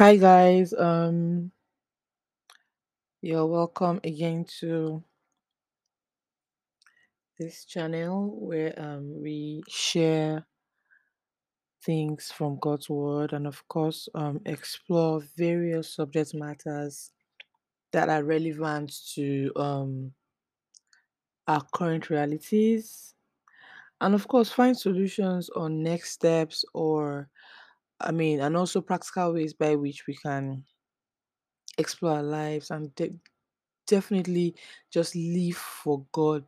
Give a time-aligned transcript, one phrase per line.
[0.00, 1.52] Hi guys, um,
[3.20, 5.04] you're welcome again to
[7.38, 10.46] this channel where um we share
[11.84, 17.10] things from God's word and of course um explore various subject matters
[17.92, 20.12] that are relevant to um
[21.46, 23.12] our current realities
[24.00, 27.28] and of course find solutions on next steps or
[28.00, 30.64] I mean and also practical ways by which we can
[31.78, 33.14] explore our lives and de-
[33.86, 34.54] definitely
[34.90, 36.44] just live for God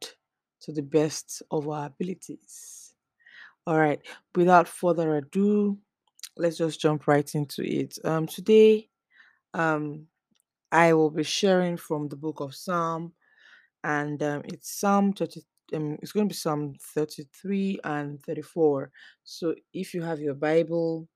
[0.60, 2.94] to the best of our abilities.
[3.66, 4.00] All right,
[4.34, 5.78] without further ado,
[6.36, 7.98] let's just jump right into it.
[8.04, 8.88] Um, today,
[9.54, 10.06] um,
[10.70, 13.12] I will be sharing from the book of Psalm,
[13.84, 15.42] and um, it's Psalm 30.
[15.74, 18.90] Um, it's going to be Psalm 33 and 34.
[19.24, 21.08] So if you have your Bible,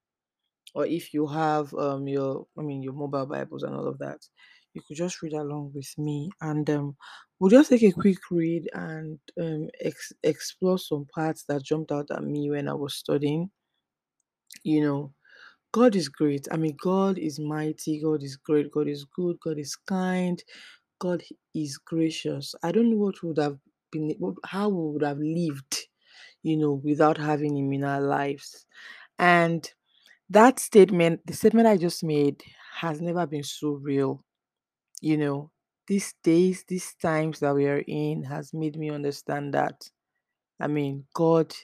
[0.75, 4.21] or if you have um your i mean your mobile bibles and all of that
[4.75, 6.97] you could just read along with me and um
[7.39, 12.11] we'll just take a quick read and um ex- explore some parts that jumped out
[12.11, 13.51] at me when i was studying.
[14.65, 15.15] You know
[15.73, 16.47] god is great.
[16.53, 20.43] I mean god is mighty god is great god is good god is kind
[21.01, 21.23] god
[21.55, 22.55] is gracious.
[22.63, 23.59] I don't know what would have
[23.93, 25.89] been how we would have lived
[26.43, 28.67] you know without having him in our lives.
[29.19, 29.71] And
[30.31, 32.43] that statement, the statement I just made,
[32.81, 34.25] has never been so real.
[35.03, 35.51] You know,
[35.89, 39.91] these days, these times that we are in has made me understand that.
[40.61, 41.55] I mean, God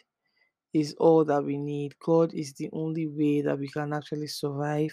[0.75, 1.95] is all that we need.
[2.05, 4.93] God is the only way that we can actually survive,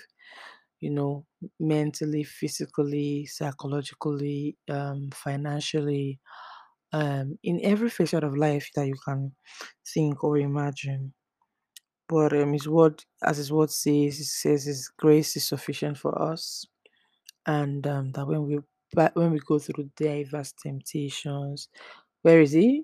[0.80, 1.26] you know,
[1.60, 6.20] mentally, physically, psychologically, um, financially,
[6.94, 9.34] um, in every facet of life that you can
[9.94, 11.14] think or imagine.
[12.10, 16.66] But um, his word, as his word says, says his grace is sufficient for us,
[17.46, 18.60] and um, that when we
[19.14, 21.70] when we go through diverse temptations,
[22.24, 22.84] where is he?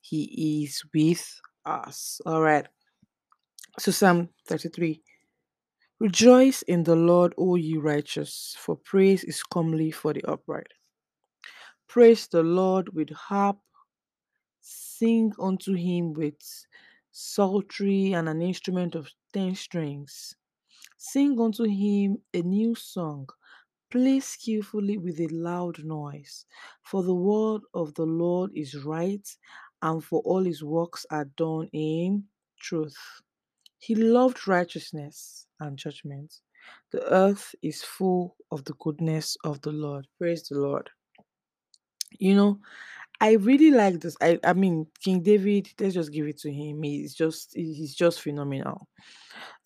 [0.00, 2.20] He is with us.
[2.24, 2.66] All right.
[3.78, 5.02] So Psalm thirty-three.
[6.00, 10.66] Rejoice in the Lord, O ye righteous, for praise is comely for the upright.
[11.88, 13.58] Praise the Lord with harp,
[14.62, 16.34] sing unto him with
[17.12, 20.34] psaltery and an instrument of ten strings
[20.98, 23.28] Sing unto him a new song.
[23.90, 26.46] Play skillfully with a loud noise.
[26.84, 29.26] For the word of the Lord is right,
[29.82, 32.24] and for all his works are done in
[32.60, 32.96] truth.
[33.78, 36.34] He loved righteousness and judgment.
[36.92, 40.06] The earth is full of the goodness of the Lord.
[40.18, 40.90] Praise the Lord.
[42.18, 42.60] You know,
[43.22, 44.16] I really like this.
[44.20, 46.82] I, I mean, King David, let's just give it to him.
[46.82, 48.88] He's just he's just phenomenal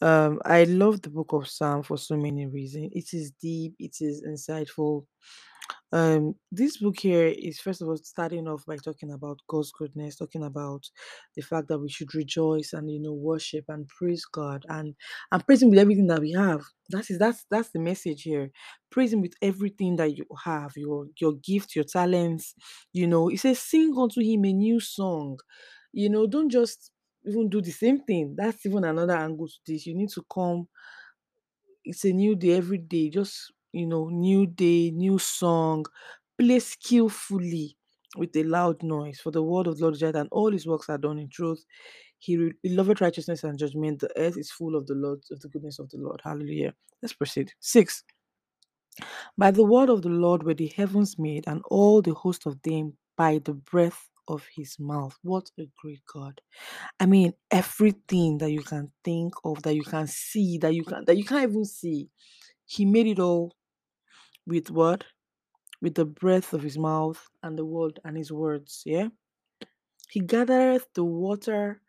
[0.02, 2.90] um, I love the book of Psalm for so many reasons.
[2.94, 5.06] It is deep, it is insightful.
[5.92, 10.16] Um, this book here is first of all starting off by talking about God's goodness,
[10.16, 10.82] talking about
[11.36, 14.94] the fact that we should rejoice and you know worship and praise God and
[15.30, 16.62] and praise Him with everything that we have.
[16.91, 18.50] That is that's that's the message here.
[18.91, 22.54] Praise Him with everything that you have, your your gift, your talents.
[22.92, 25.38] You know, it says, "Sing unto Him a new song."
[25.92, 26.91] You know, don't just
[27.26, 28.34] even do the same thing.
[28.36, 29.86] That's even another angle to this.
[29.86, 30.68] You need to come
[31.84, 33.10] it's a new day every day.
[33.10, 35.84] Just, you know, new day, new song.
[36.38, 37.76] Play skillfully
[38.16, 39.20] with a loud noise.
[39.20, 41.28] For the word of the Lord is right, and all his works are done in
[41.28, 41.64] truth.
[42.19, 44.00] He, re- he loveth righteousness and judgment.
[44.00, 46.20] The earth is full of the Lord, of the goodness of the Lord.
[46.25, 46.75] Hallelujah.
[47.03, 47.53] Let's proceed.
[47.60, 48.03] Six.
[49.36, 52.60] By the word of the Lord were the heavens made, and all the host of
[52.62, 55.16] them by the breath of his mouth.
[55.22, 56.41] What a great God.
[56.98, 61.04] I mean, everything that you can think of, that you can see, that you can
[61.06, 62.09] that you can't even see,
[62.66, 63.54] he made it all
[64.47, 65.04] with what?
[65.83, 68.83] With the breath of his mouth and the word and his words.
[68.87, 69.09] Yeah.
[70.09, 71.81] He gathereth the water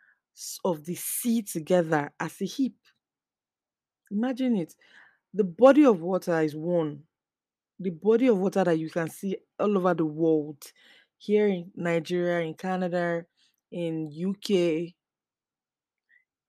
[0.65, 2.75] of the sea together as a heap.
[4.12, 4.74] Imagine it.
[5.33, 7.04] The body of water is one.
[7.80, 10.63] The body of water that you can see all over the world.
[11.19, 13.25] Here in Nigeria, in Canada,
[13.71, 14.94] in UK,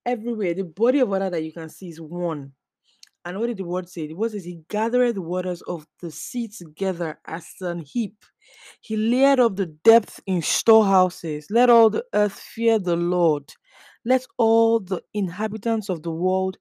[0.05, 0.53] everywhere.
[0.53, 2.53] The body of water that you can see is one
[3.25, 4.07] And what did the word say?
[4.07, 8.15] The word says, He gathered the waters of the sea together as an heap.
[8.81, 11.47] He laid up the depth in storehouses.
[11.49, 13.53] Let all the earth fear the Lord.
[14.05, 16.57] Let all the inhabitants of the world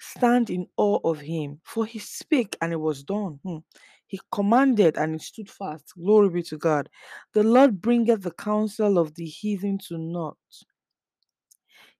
[0.00, 1.60] stand in awe of him.
[1.64, 3.40] For he spake and it was done.
[3.44, 3.58] Hmm.
[4.06, 5.92] He commanded and it stood fast.
[5.96, 6.88] Glory be to God.
[7.34, 10.36] The Lord bringeth the counsel of the heathen to naught.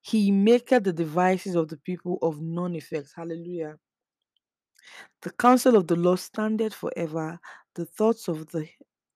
[0.03, 3.13] He maketh the devices of the people of none effect.
[3.15, 3.77] Hallelujah.
[5.23, 7.39] The counsel of the Lord standeth forever,
[7.75, 8.67] the thoughts of the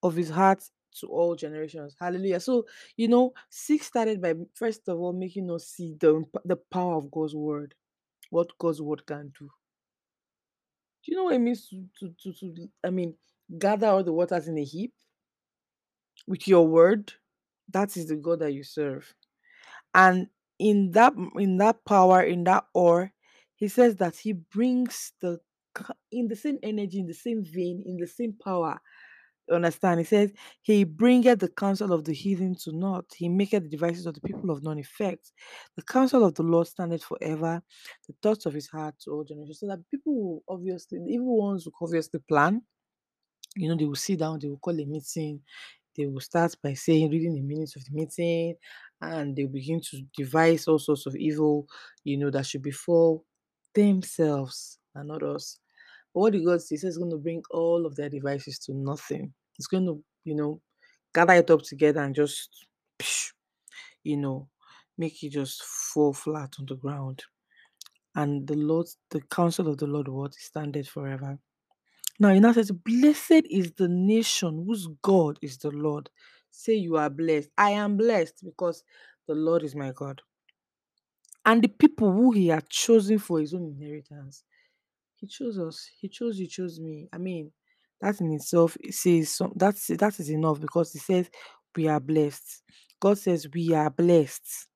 [0.02, 0.62] of his heart
[1.00, 1.96] to all generations.
[1.98, 2.40] Hallelujah.
[2.40, 2.66] So,
[2.96, 7.10] you know, six started by first of all making us see the, the power of
[7.10, 7.74] God's word,
[8.30, 9.48] what God's word can do.
[11.04, 13.14] Do you know what it means to, to, to, to I mean,
[13.58, 14.92] gather all the waters in a heap
[16.26, 17.12] with your word?
[17.70, 19.12] That is the God that you serve.
[19.94, 20.28] And
[20.64, 23.12] in that in that power, in that or
[23.54, 25.38] he says that he brings the
[26.10, 28.80] in the same energy, in the same vein, in the same power.
[29.52, 30.00] Understand?
[30.00, 30.32] He says,
[30.62, 33.04] He bringeth the counsel of the heathen to naught.
[33.14, 35.32] He maketh the devices of the people of none effect.
[35.76, 37.60] The counsel of the Lord standeth forever,
[38.08, 39.60] the thoughts of his heart to all generations.
[39.60, 42.62] So that people will obviously, the evil ones will obviously plan.
[43.54, 45.42] You know, they will sit down, they will call a meeting,
[45.96, 48.54] they will start by saying, reading the minutes of the meeting,
[49.00, 51.66] and they'll begin to devise all sorts of evil,
[52.04, 53.24] you know, that should befall
[53.74, 55.58] themselves and not us.
[56.12, 59.32] But what the God says is going to bring all of their devices to nothing.
[59.58, 60.60] It's going to, you know,
[61.14, 62.66] gather it up together and just,
[64.02, 64.48] you know,
[64.96, 67.22] make it just fall flat on the ground.
[68.14, 71.38] And the Lord, the counsel of the Lord, what standeth forever.
[72.20, 76.10] Now, he now says, Blessed is the nation whose God is the Lord.
[76.50, 77.50] Say you are blessed.
[77.58, 78.84] I am blessed because
[79.26, 80.22] the Lord is my God.
[81.44, 84.44] And the people who he had chosen for his own inheritance.
[85.16, 85.88] He chose us.
[86.00, 87.08] He chose you, chose me.
[87.12, 87.52] I mean,
[88.00, 91.30] that in itself it says some, that's that is enough because he says
[91.74, 92.62] we are blessed.
[93.00, 94.68] God says we are blessed.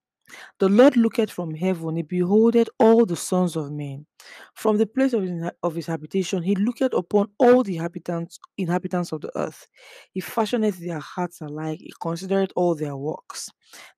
[0.59, 4.07] The Lord looketh from heaven, he beholdeth all the sons of men.
[4.55, 9.13] From the place of his, of his habitation, he looketh upon all the inhabitants, inhabitants
[9.13, 9.67] of the earth.
[10.13, 13.51] He fashioneth their hearts alike, he considereth all their works.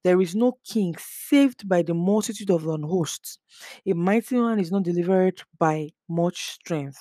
[0.05, 3.39] There is no king saved by the multitude of an hosts.
[3.87, 6.99] A mighty man is not delivered by much strength.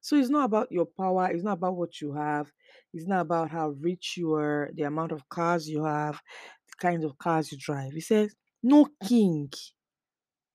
[0.00, 2.50] So it's not about your power, it's not about what you have,
[2.94, 6.18] it's not about how rich you are, the amount of cars you have,
[6.78, 7.92] kind of cars you drive.
[7.92, 9.50] He says, No king.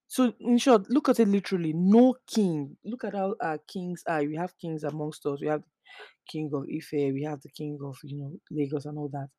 [0.08, 2.78] So in short, look at it literally, no king.
[2.86, 4.24] Look at how our kings are.
[4.24, 5.42] We have kings amongst us.
[5.42, 5.68] We have the
[6.32, 9.30] king of Ife, we have the king of you know Lagos and all that.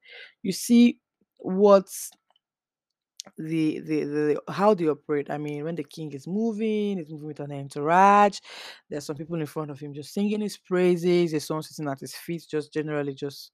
[0.42, 0.98] You see
[1.38, 2.10] what's
[3.38, 5.30] the, the the how they operate.
[5.30, 8.38] I mean, when the king is moving, he's moving with an entourage.
[8.90, 11.30] There's some people in front of him just singing his praises.
[11.30, 13.50] There's someone sitting at his feet, just generally just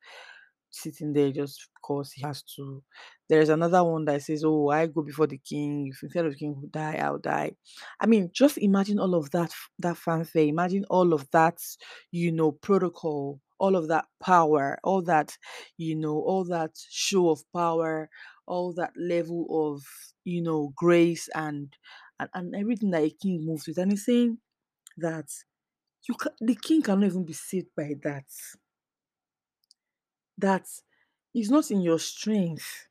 [0.71, 2.83] sitting there just because he has to.
[3.29, 5.89] There's another one that says, "Oh, I go before the king.
[5.89, 7.53] If instead of the king who die, I'll die."
[8.01, 10.45] I mean, just imagine all of that that fanfare.
[10.45, 11.61] Imagine all of that,
[12.11, 15.37] you know, protocol, all of that power, all that,
[15.77, 18.11] you know, all that show of power,
[18.47, 19.83] all that level of,
[20.25, 21.77] you know, grace and
[22.19, 23.79] and, and everything that a king moves with.
[23.79, 24.39] And he's saying
[24.99, 25.29] that
[26.09, 28.27] you ca- the king cannot even be saved by that
[30.41, 30.67] that
[31.35, 32.89] is not in your strength.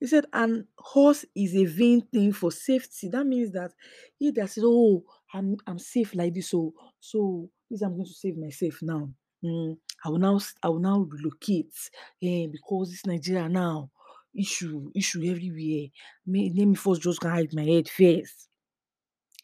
[0.00, 3.08] He said, and horse is a vain thing for safety.
[3.08, 3.72] That means that
[4.18, 8.12] he that said, Oh, I'm I'm safe like this, so so this I'm going to
[8.12, 9.10] save myself now.
[9.44, 11.74] Mm, I will now I will now relocate
[12.22, 13.90] eh, because it's Nigeria now
[14.34, 15.88] issue issue everywhere.
[16.26, 18.48] May, let me first just hide my head first.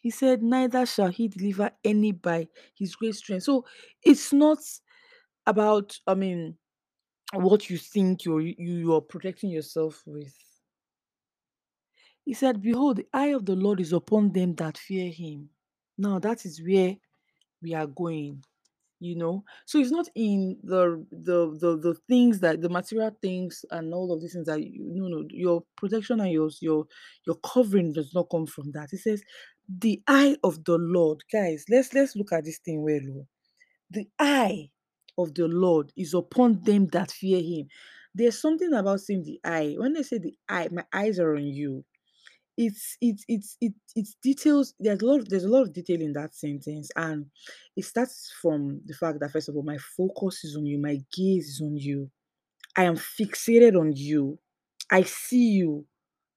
[0.01, 3.43] He said, Neither shall he deliver any by his great strength.
[3.43, 3.65] So
[4.03, 4.59] it's not
[5.47, 6.57] about, I mean,
[7.33, 10.33] what you think you're you you're protecting yourself with.
[12.25, 15.49] He said, Behold, the eye of the Lord is upon them that fear him.
[15.97, 16.95] Now that is where
[17.61, 18.43] we are going,
[18.99, 19.43] you know.
[19.65, 24.13] So it's not in the the the, the things that the material things and all
[24.13, 26.87] of these things that you no no your protection and your your
[27.27, 28.89] your covering does not come from that.
[28.93, 29.23] It says
[29.69, 31.23] the eye of the Lord.
[31.31, 33.01] Guys, let's let's look at this thing well.
[33.21, 33.27] oh.
[33.91, 34.71] The eye
[35.17, 37.67] of the Lord is upon them that fear him.
[38.13, 39.75] There's something about seeing the eye.
[39.77, 41.83] When they say the eye, my eyes are on you.
[42.57, 44.73] It's it's it's it it's details.
[44.79, 47.25] There's a lot of, there's a lot of detail in that sentence, and
[47.75, 50.99] it starts from the fact that first of all, my focus is on you, my
[51.13, 52.09] gaze is on you.
[52.77, 54.39] I am fixated on you.
[54.91, 55.85] I see you.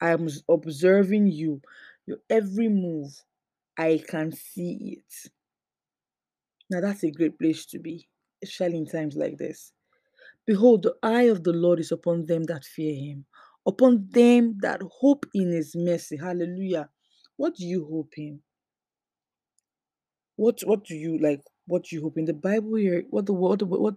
[0.00, 1.61] I am observing you.
[2.06, 3.12] Your every move,
[3.78, 5.30] I can see it.
[6.70, 8.08] Now that's a great place to be,
[8.42, 9.73] especially in times like this.
[10.47, 13.26] Behold, the eye of the Lord is upon them that fear him,
[13.66, 16.16] upon them that hope in his mercy.
[16.16, 16.88] Hallelujah.
[17.37, 18.40] What do you hope in?
[20.37, 21.42] What what do you like?
[21.66, 22.25] What do you hope in?
[22.25, 23.95] The Bible here, what the what what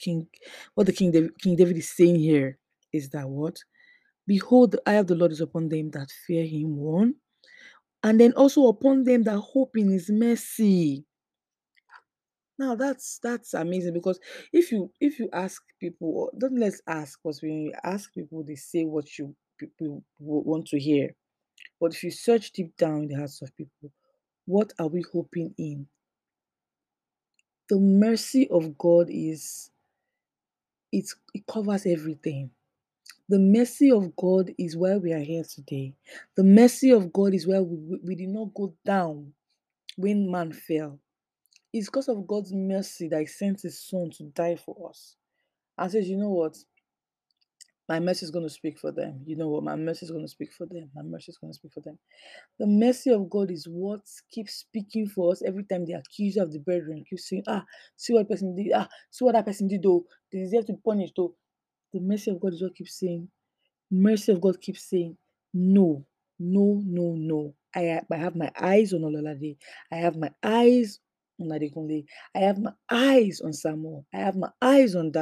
[0.00, 0.26] King
[0.74, 2.58] what the King David, King David is saying here
[2.92, 3.58] is that what?
[4.26, 7.14] Behold, the eye of the Lord is upon them that fear him, one,
[8.02, 11.04] and then also upon them that hope in his mercy.
[12.58, 14.20] Now that's that's amazing because
[14.52, 18.56] if you if you ask people, don't let's ask because when you ask people, they
[18.56, 21.14] say what you people wa- want to hear.
[21.80, 23.92] But if you search deep down in the hearts of people,
[24.46, 25.88] what are we hoping in?
[27.70, 29.70] The mercy of God is
[30.92, 32.50] it it covers everything.
[33.28, 35.94] The mercy of God is why we are here today.
[36.36, 39.32] The mercy of God is why we, we did not go down
[39.96, 41.00] when man fell.
[41.74, 45.16] It's because of God's mercy that He sent His Son to die for us.
[45.76, 46.56] And says, you know what?
[47.88, 49.22] My mercy is going to speak for them.
[49.26, 49.64] You know what?
[49.64, 50.90] My mercy is going to speak for them.
[50.94, 51.98] My mercy is going to speak for them.
[52.60, 56.52] The mercy of God is what keeps speaking for us every time the accuser of
[56.52, 57.64] the brethren keeps saying, Ah,
[57.96, 58.72] see what person did.
[58.74, 60.04] Ah, see what that person did, though.
[60.32, 61.34] They deserve to be punished, though.
[61.92, 63.28] The mercy of God is what keeps saying,
[63.90, 65.16] mercy of God keeps saying,
[65.52, 66.04] No,
[66.38, 67.54] no, no, no.
[67.74, 69.56] I, I have my eyes on Ololade.
[69.92, 71.00] I have my eyes
[71.40, 74.06] I have my eyes on Samuel.
[74.14, 75.12] I have my eyes on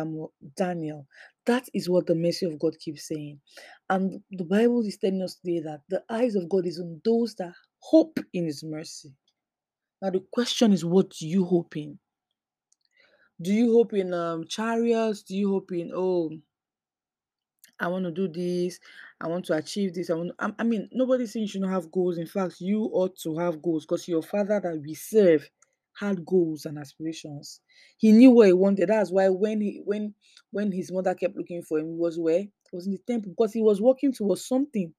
[0.57, 1.07] Daniel.
[1.47, 3.41] That is what the mercy of God keeps saying.
[3.89, 7.35] And the Bible is telling us today that the eyes of God is on those
[7.37, 9.13] that hope in His mercy.
[10.01, 11.99] Now, the question is, what do you hope in?
[13.41, 15.23] Do you hope in um, chariots?
[15.23, 16.31] Do you hope in, oh,
[17.81, 18.79] I want to do this.
[19.21, 20.11] I want to achieve this.
[20.11, 20.33] I want.
[20.39, 22.19] I, I mean, nobody's saying you should not have goals.
[22.19, 25.49] In fact, you ought to have goals because your father that we serve
[25.99, 27.61] had goals and aspirations.
[27.99, 28.89] He knew what he wanted.
[28.89, 30.15] That's why when he when
[30.51, 32.41] when his mother kept looking for him, he was where?
[32.41, 34.93] He was in the temple because he was working towards something.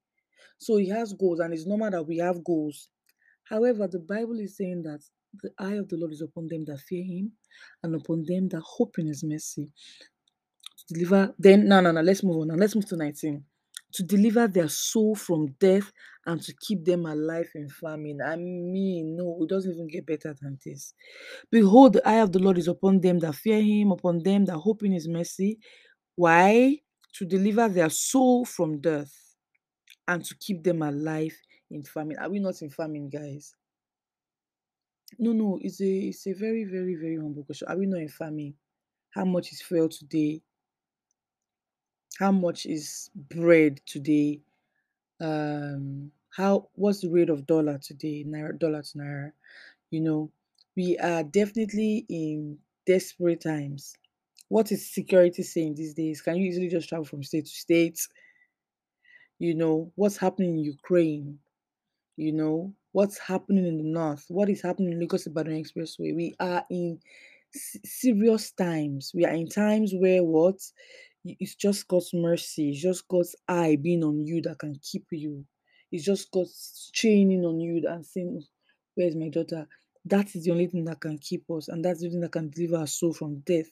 [0.58, 2.88] So he has goals, and it's normal that we have goals.
[3.44, 5.00] However, the Bible is saying that
[5.42, 7.32] the eye of the Lord is upon them that fear him
[7.82, 9.70] and upon them that hope in his mercy
[10.88, 13.44] to deliver then no no no let's move on now let's move to 19
[13.94, 15.92] to deliver their soul from death
[16.26, 18.18] and to keep them alive in famine.
[18.24, 20.94] I mean no it doesn't even get better than this.
[21.50, 24.58] Behold the eye of the lord is upon them that fear him upon them that
[24.58, 25.58] hope in his mercy.
[26.16, 26.78] Why?
[27.14, 29.12] To deliver their soul from death
[30.08, 31.36] and to keep them alive
[31.70, 32.18] in famine.
[32.18, 33.54] Are we not in famine guys?
[35.18, 37.68] No no it's a it's a very very very humble question.
[37.68, 38.54] Are we not in famine?
[39.10, 40.42] How much is fuel today
[42.18, 44.40] how much is bread today?
[45.20, 49.32] Um how what's the rate of dollar today naira dollar to naira?
[49.90, 50.32] You know
[50.76, 53.96] we are definitely in desperate times.
[54.48, 56.20] What is security saying these days?
[56.22, 58.00] Can you easily just travel from state to state?
[59.38, 61.38] You know what's happening in ukraine?
[62.16, 64.24] You know what's happening in the north?
[64.28, 66.14] What is happening in lagos ibadan expressway?
[66.14, 67.00] We are in
[67.52, 69.12] serious times.
[69.14, 70.60] We are in times where what
[71.24, 75.44] it's just god's mercy it's just god's eye being on you that can keep you
[75.90, 78.42] it's just god's training on you and saying
[78.94, 79.66] where's my daughter
[80.04, 82.50] that is the only thing that can keep us and that's the thing that can
[82.50, 83.70] deliver our soul from death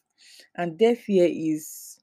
[0.57, 1.99] and death here is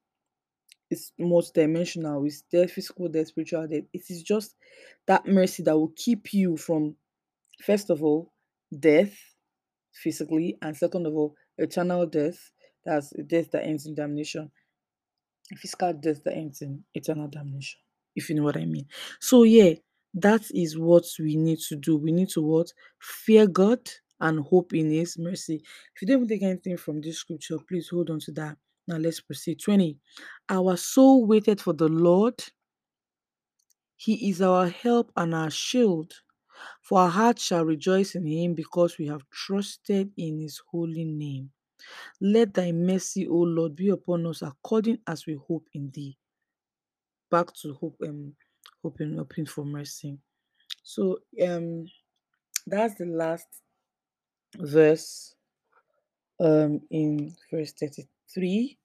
[0.89, 2.25] is multidimensional.
[2.25, 3.83] It's death, physical death, spiritual death.
[3.93, 4.55] It is just
[5.07, 6.95] that mercy that will keep you from,
[7.63, 8.31] first of all,
[8.77, 9.15] death
[9.93, 12.51] physically, and second of all, eternal death.
[12.85, 14.51] That's death that ends in damnation.
[15.57, 17.79] Physical death that ends in eternal damnation.
[18.15, 18.85] If you know what I mean.
[19.19, 19.73] So yeah,
[20.13, 21.97] that is what we need to do.
[21.97, 22.71] We need to what?
[22.99, 23.79] Fear God
[24.19, 25.63] and hope in his mercy.
[25.95, 28.57] If you don't take anything from this scripture, please hold on to that.
[28.87, 29.59] Now let's proceed.
[29.61, 29.97] 20.
[30.49, 32.43] Our soul waited for the Lord.
[33.95, 36.13] He is our help and our shield.
[36.81, 41.51] For our heart shall rejoice in him because we have trusted in his holy name.
[42.21, 46.17] Let thy mercy, O Lord, be upon us according as we hope in thee.
[47.31, 48.33] Back to hope um
[48.83, 50.17] hoping hoping for mercy.
[50.83, 51.85] So um
[52.67, 53.47] that's the last
[54.57, 55.35] verse
[56.39, 58.77] um in verse 33.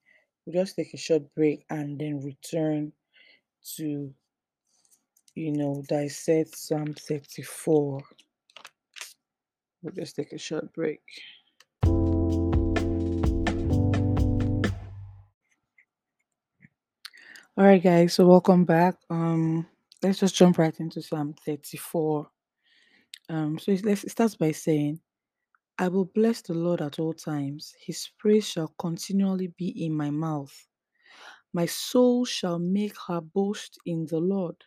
[0.45, 2.93] We'll just take a short break and then return
[3.77, 4.13] to
[5.35, 8.01] you know dissect Psalm 34.
[9.81, 11.01] We'll just take a short break.
[17.55, 18.15] All right, guys.
[18.15, 18.95] So welcome back.
[19.11, 19.67] Um,
[20.01, 22.27] let's just jump right into Psalm 34.
[23.29, 25.01] Um, so it- it starts by saying,
[25.79, 30.11] "I will bless the Lord at all times; His praise shall continually be in my
[30.11, 30.67] mouth.
[31.53, 34.57] My soul shall make her boast in the Lord.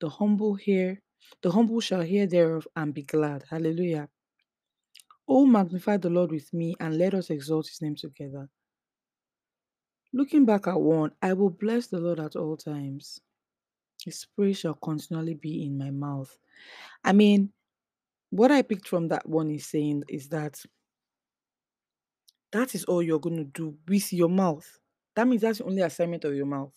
[0.00, 1.02] The humble hear,
[1.42, 3.44] the humble shall hear thereof and be glad.
[3.50, 4.10] Hallelujah!
[5.28, 8.50] Oh, magnify the Lord with me, and let us exalt His name together."
[10.12, 13.20] Looking back at one, I will bless the Lord at all times.
[14.04, 16.36] His praise shall continually be in my mouth.
[17.04, 17.52] I mean,
[18.30, 20.60] what I picked from that one is saying is that
[22.52, 24.66] That is all you're going to do with your mouth.
[25.14, 26.72] That means that's the only assignment of your mouth.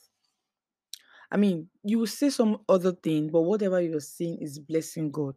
[1.32, 5.36] I mean, you will say some other thing, but whatever you're saying is blessing God.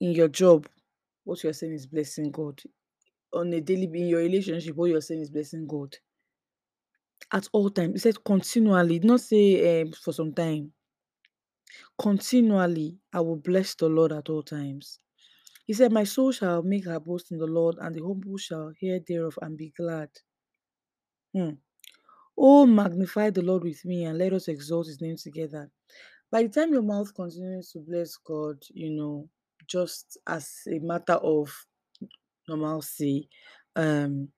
[0.00, 0.68] In your job,
[1.24, 2.60] what you're saying is blessing God.
[3.32, 5.96] On a daily in your relationship, what you're saying is blessing God.
[7.32, 7.94] At all times.
[7.94, 10.72] He said continually, not say um, for some time.
[11.98, 14.98] Continually, I will bless the Lord at all times.
[15.66, 18.72] He said, My soul shall make her boast in the Lord, and the humble shall
[18.78, 20.10] hear thereof and be glad.
[21.34, 21.50] Hmm.
[22.36, 25.70] Oh, magnify the Lord with me, and let us exalt his name together.
[26.30, 29.28] By the time your mouth continues to bless God, you know,
[29.66, 31.50] just as a matter of
[32.48, 33.28] normalcy,
[33.76, 34.28] um,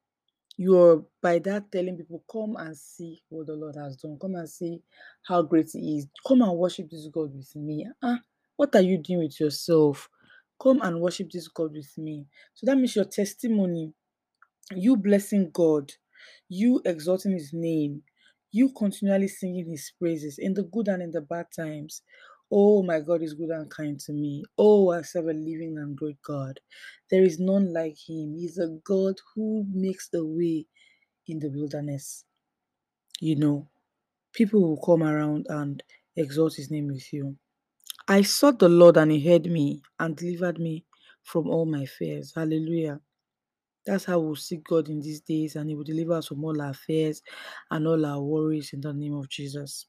[0.57, 4.19] you're by that telling people, come and see what the Lord has done.
[4.21, 4.83] Come and see
[5.27, 6.09] how great He is.
[6.27, 7.87] Come and worship this God with me.
[8.03, 8.21] Ah,
[8.57, 10.09] what are you doing with yourself?
[10.63, 12.27] Come and worship this God with me.
[12.55, 13.93] So that means your testimony,
[14.75, 15.93] you blessing God,
[16.49, 18.03] you exalting His name,
[18.53, 22.03] you continually singing His praises in the good and in the bad times.
[22.53, 24.45] Oh, my God is good and kind to me.
[24.59, 26.61] Oh, I serve a living and great God.
[27.11, 28.37] There is none like Him.
[28.38, 30.67] He's a God who makes the way
[31.29, 32.25] in the wilderness.
[33.21, 33.69] You know,
[34.35, 35.83] people will come around and
[36.17, 37.37] exalt His name with you.
[38.09, 40.85] I sought the Lord and He heard me and delivered me
[41.25, 42.33] from all my fears.
[42.37, 43.00] Hallelujah.
[43.87, 46.61] That's how we'll seek God in these days, and He will deliver us from all
[46.62, 47.23] our fears
[47.71, 49.87] and all our worries in the name of Jesus.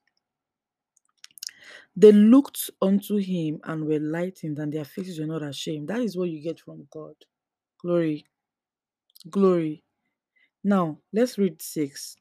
[1.95, 5.89] They looked unto him and were lightened, and their faces were not ashamed.
[5.89, 7.15] That is what you get from God.
[7.81, 8.25] Glory.
[9.29, 9.83] Glory.
[10.63, 12.17] Now, let's read 6.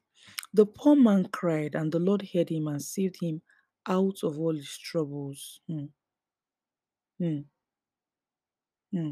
[0.53, 3.41] The poor man cried, and the Lord heard him and saved him
[3.87, 5.61] out of all his troubles.
[5.69, 5.85] Hmm.
[7.19, 7.39] Hmm.
[8.93, 9.11] Hmm.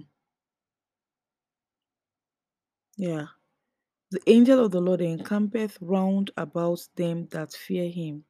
[2.97, 3.27] Yeah.
[4.11, 8.25] The angel of the Lord encampeth round about them that fear him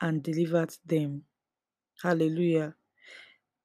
[0.00, 1.24] and delivered them.
[2.02, 2.74] Hallelujah.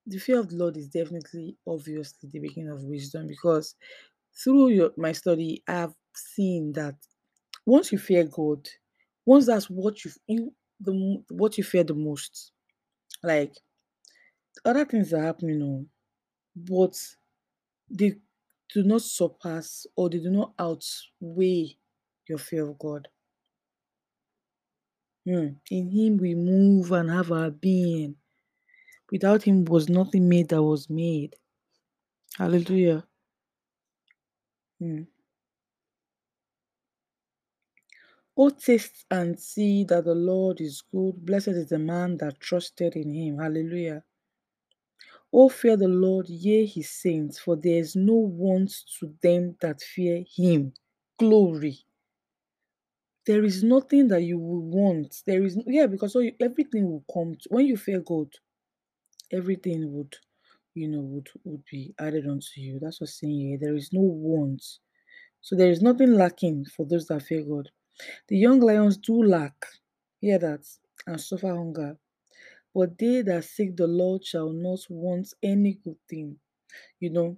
[0.06, 3.76] The fear of the Lord is definitely, obviously, the beginning of wisdom because
[4.44, 6.96] through your, my study, I have seen that
[7.66, 8.68] once you fear God,
[9.26, 12.52] once that's what you you the what you fear the most,
[13.24, 13.54] like
[14.66, 15.86] other things are happening, oh,
[16.56, 16.96] but
[17.90, 18.14] they
[18.74, 21.78] do not surpass or they do not outweigh
[22.28, 23.08] your fear of God.
[25.30, 25.50] Hmm.
[25.70, 28.16] In Him we move and have our being.
[29.12, 31.36] Without Him was nothing made that was made.
[32.38, 33.06] Hallelujah.
[34.80, 35.04] Hmm.
[38.38, 41.26] Oh, taste and see that the Lord is good.
[41.26, 43.38] Blessed is the man that trusted in him.
[43.38, 44.04] Hallelujah.
[45.34, 49.82] Oh, fear the Lord, yea, his saints, for there is no want to them that
[49.82, 50.74] fear him.
[51.20, 51.80] Glory.
[53.30, 55.22] There is nothing that you will want.
[55.28, 57.36] There is, yeah, because all you, everything will come.
[57.36, 58.30] To, when you fear God,
[59.32, 60.16] everything would,
[60.74, 62.80] you know, would would be added unto you.
[62.82, 63.60] That's what saying here.
[63.62, 64.64] There is no want.
[65.42, 67.70] So there is nothing lacking for those that fear God.
[68.30, 69.54] The young lions do lack,
[70.22, 70.66] hear that,
[71.06, 71.98] and suffer hunger.
[72.74, 76.38] But they that seek the Lord shall not want any good thing.
[77.00, 77.38] You know,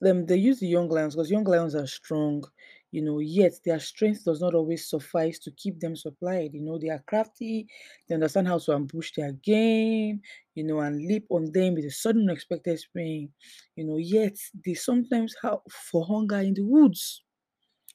[0.00, 2.42] them they use the young lions because young lions are strong,
[2.92, 6.50] you know, yet their strength does not always suffice to keep them supplied.
[6.54, 7.66] You know, they are crafty,
[8.08, 10.20] they understand how to ambush their game,
[10.54, 13.32] you know, and leap on them with a sudden unexpected spring.
[13.76, 15.58] You know, yet they sometimes have
[15.90, 17.22] for hunger in the woods.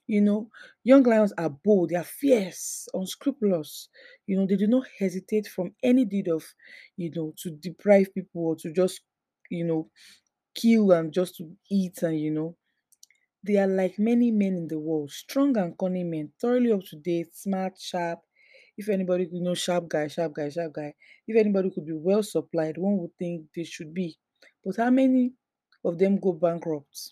[0.06, 0.50] You know,
[0.84, 3.90] young lions are bold, they are fierce, unscrupulous.
[4.26, 6.46] You know, they do not hesitate from any deed of,
[6.96, 9.02] you know, to deprive people or to just,
[9.50, 9.90] you know,
[10.54, 12.56] kill and just to eat and, you know,
[13.42, 16.96] they are like many men in the world, strong and cunning men, thoroughly up to
[16.96, 18.20] date, smart, sharp.
[18.76, 20.94] If anybody could know sharp guy, sharp guy, sharp guy,
[21.26, 24.16] if anybody could be well supplied, one would think they should be.
[24.64, 25.32] But how many
[25.84, 27.10] of them go bankrupt?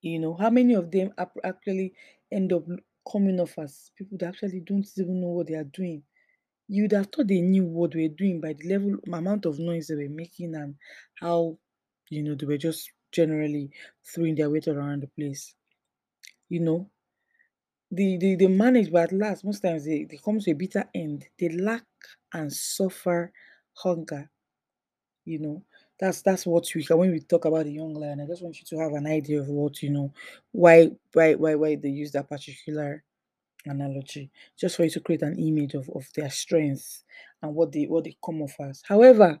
[0.00, 1.12] You know, how many of them
[1.44, 1.94] actually
[2.30, 2.64] end up
[3.10, 6.02] coming off as people that actually don't even know what they are doing?
[6.68, 9.88] You'd have thought they knew what they were doing by the level amount of noise
[9.88, 10.76] they were making and
[11.14, 11.58] how,
[12.10, 13.70] you know, they were just generally
[14.04, 15.54] throwing their weight around the place.
[16.48, 16.90] You know,
[17.90, 20.84] they, they, they manage, but at last, most times they, they come to a bitter
[20.94, 21.26] end.
[21.38, 21.84] They lack
[22.32, 23.32] and suffer
[23.74, 24.30] hunger
[25.28, 25.62] you know
[26.00, 28.64] that's that's what we when we talk about the young lion i just want you
[28.64, 30.12] to have an idea of what you know
[30.52, 33.04] why why why why they use that particular
[33.66, 37.04] analogy just for you to create an image of, of their strength
[37.42, 39.38] and what they what they come off as however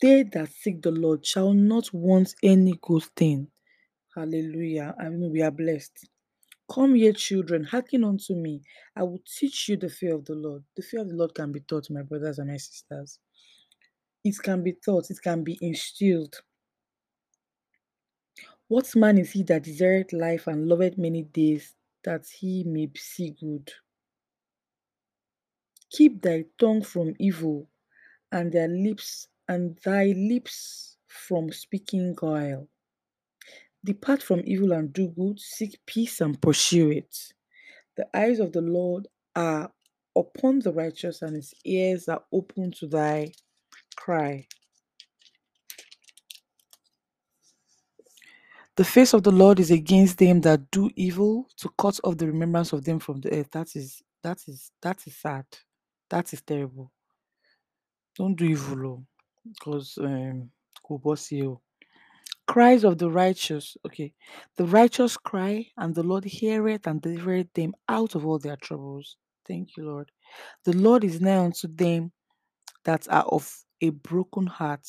[0.00, 3.48] they that seek the lord shall not want any good thing
[4.16, 4.94] Hallelujah.
[4.98, 6.08] I mean, we are blessed.
[6.72, 8.62] Come ye children, hearken unto me.
[8.96, 10.64] I will teach you the fear of the Lord.
[10.74, 13.18] The fear of the Lord can be taught, my brothers and my sisters.
[14.24, 16.34] It can be taught, it can be instilled.
[18.68, 23.36] What man is he that desireth life and loveth many days that he may see
[23.38, 23.70] good?
[25.90, 27.68] Keep thy tongue from evil
[28.32, 32.68] and their lips and thy lips from speaking guile.
[33.84, 37.16] Depart from evil and do good, seek peace and pursue it.
[37.96, 39.70] The eyes of the Lord are
[40.16, 43.32] upon the righteous, and his ears are open to thy
[43.96, 44.48] cry.
[48.76, 52.26] The face of the Lord is against them that do evil, to cut off the
[52.26, 53.50] remembrance of them from the earth.
[53.52, 55.46] That is that is that is sad.
[56.10, 56.92] That is terrible.
[58.16, 59.15] Don't do evil, oh.
[59.54, 60.50] Because um,
[61.30, 61.60] you.
[62.46, 63.76] Cries of the righteous.
[63.86, 64.12] Okay,
[64.56, 69.16] the righteous cry, and the Lord heareth and delivereth them out of all their troubles.
[69.46, 70.10] Thank you, Lord.
[70.64, 72.12] The Lord is nigh unto them
[72.84, 74.88] that are of a broken heart,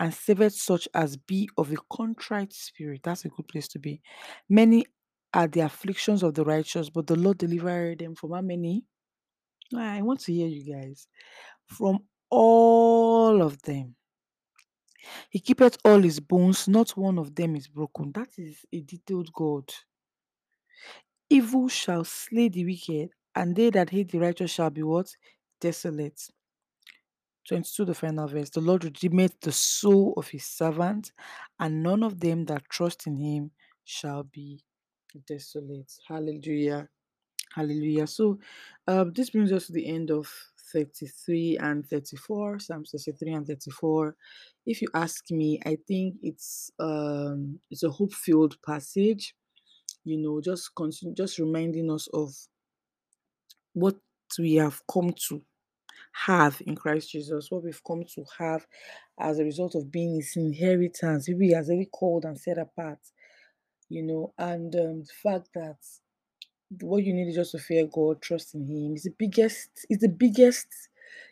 [0.00, 3.02] and saveth such as be of a contrite spirit.
[3.04, 4.00] That's a good place to be.
[4.48, 4.86] Many
[5.34, 8.84] are the afflictions of the righteous, but the Lord delivered them from how many?
[9.74, 11.06] Ah, I want to hear you guys.
[11.66, 11.98] From
[12.30, 13.94] all of them.
[15.30, 18.12] He keepeth all his bones, not one of them is broken.
[18.12, 19.70] That is a detailed God.
[21.30, 25.14] Evil shall slay the wicked, and they that hate the righteous shall be what?
[25.60, 26.20] Desolate.
[27.48, 28.50] 22, the final verse.
[28.50, 31.12] The Lord redeemeth the soul of his servant,
[31.58, 33.50] and none of them that trust in him
[33.84, 34.60] shall be
[35.26, 35.92] desolate.
[36.06, 36.88] Hallelujah.
[37.54, 38.06] Hallelujah.
[38.06, 38.38] So
[38.86, 40.30] uh, this brings us to the end of
[40.72, 44.14] 33 and 34, Psalms 33 and 34.
[44.66, 49.34] If you ask me, I think it's um it's a hope-filled passage,
[50.04, 52.34] you know, just continue just reminding us of
[53.74, 53.96] what
[54.38, 55.42] we have come to
[56.12, 58.66] have in Christ Jesus, what we've come to have
[59.20, 62.98] as a result of being his inheritance, maybe as very called and set apart,
[63.88, 65.76] you know, and um, the fact that
[66.80, 68.94] what you need is just to fear God, trust in Him.
[68.94, 70.66] It's the biggest, it's the biggest,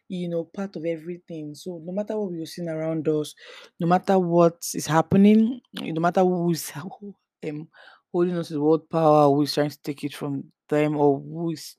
[0.08, 1.54] you know, part of everything.
[1.54, 3.34] So no matter what we're seeing around us,
[3.78, 7.68] no matter what is happening, no matter who's um,
[8.12, 11.50] holding us to world power, who is trying to take it from them, or who
[11.52, 11.76] is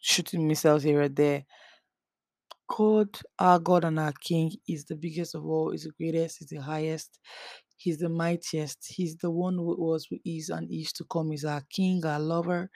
[0.00, 1.44] shooting missiles here or there,
[2.68, 6.48] God, our God and our King, is the biggest of all, is the greatest, is
[6.48, 7.18] the highest,
[7.82, 11.30] He's the mightiest, He's the one who was, who is, and is to come.
[11.32, 12.70] He's our King, our lover,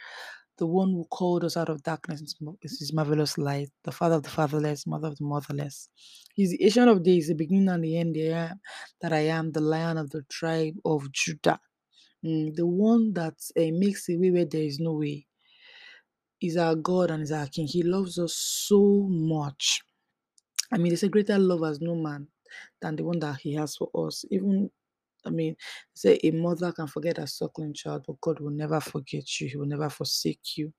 [0.58, 4.22] the one who called us out of darkness into His marvelous light, the Father of
[4.22, 5.88] the fatherless, Mother of the motherless.
[6.34, 8.60] He's the Ancient of Days, the beginning and the end, I am,
[9.00, 11.60] that I am, the Lion of the tribe of Judah,
[12.24, 15.26] mm, the one that uh, makes a way where there is no way.
[16.40, 17.66] Is our God and is our King.
[17.66, 19.80] He loves us so much.
[20.72, 22.28] I mean, there's a greater love as no man
[22.82, 24.24] than the one that He has for us.
[24.30, 24.70] Even,
[25.26, 25.56] I mean,
[25.94, 29.48] say a mother can forget her suckling child, but God will never forget you.
[29.48, 30.72] He will never forsake you.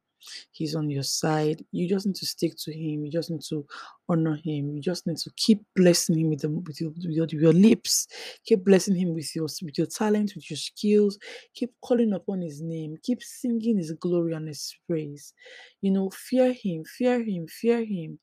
[0.51, 1.63] He's on your side.
[1.71, 3.05] You just need to stick to Him.
[3.05, 3.65] You just need to
[4.09, 4.75] honor Him.
[4.75, 8.07] You just need to keep blessing Him with, the, with, your, with your, your lips.
[8.45, 11.17] Keep blessing Him with your with your talent, with your skills.
[11.53, 12.97] Keep calling upon His name.
[13.03, 15.33] Keep singing His glory and His praise.
[15.81, 18.19] You know, fear Him, fear Him, fear Him.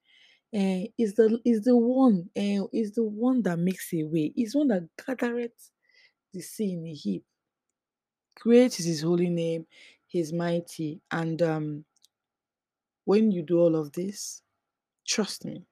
[0.55, 4.33] Uh, is the is the one uh, is the one that makes a way.
[4.37, 5.51] Is one that gathereth
[6.35, 7.25] the sea in a heap.
[8.41, 9.67] Great is His holy name.
[10.07, 11.85] He's mighty, and um,
[13.05, 14.43] when you do all of this,
[15.07, 15.65] trust me,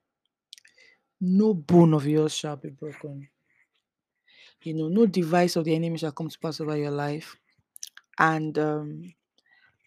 [1.20, 3.28] no bone of yours shall be broken.
[4.62, 7.36] You know, no device of the enemy shall come to pass over your life,
[8.18, 9.14] and um,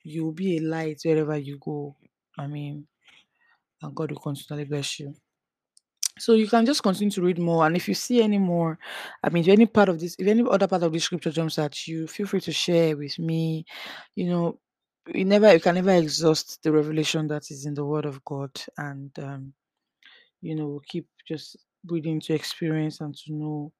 [0.04, 1.96] you'll be a light wherever you go.
[2.38, 2.88] I mean,
[3.82, 5.16] and God will continually bless you.
[6.18, 8.80] So you can just continue to read more, and if you see any more,
[9.22, 11.60] I mean, if any part of this, if any other part of this scripture jumps
[11.60, 13.66] at you, feel free to share with me.
[14.16, 14.60] You know,
[15.14, 18.52] you never, you can never exhaust the revelation that is in the Word of God,
[18.78, 19.54] and um,
[20.42, 23.74] you know, we'll keep just reading to experience and to know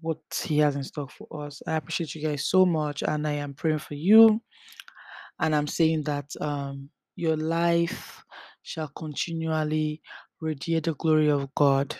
[0.00, 1.62] what He has in stock for us.
[1.66, 4.42] I appreciate you guys so much, and I am praying for you,
[5.38, 8.24] and I'm saying that um, your life
[8.62, 10.02] shall continually
[10.42, 11.96] radiate the glory of God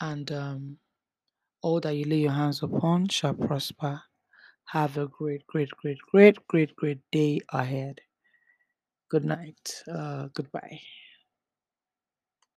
[0.00, 0.78] and um,
[1.62, 4.02] all that you lay your hands upon shall prosper.
[4.66, 8.00] Have a great, great, great, great, great, great day ahead.
[9.10, 9.82] Good night.
[9.92, 10.80] Uh, goodbye.